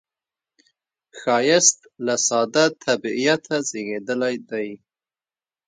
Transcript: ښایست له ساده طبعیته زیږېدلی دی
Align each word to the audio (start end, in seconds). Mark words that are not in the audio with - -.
ښایست 1.19 1.79
له 2.05 2.15
ساده 2.27 2.65
طبعیته 2.85 3.55
زیږېدلی 3.69 4.35
دی 4.49 4.69